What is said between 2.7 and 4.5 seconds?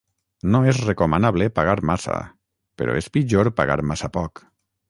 però és pitjor pagar massa poc.